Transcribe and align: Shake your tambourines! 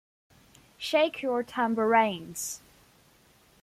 Shake 0.79 1.21
your 1.21 1.43
tambourines! 1.43 2.63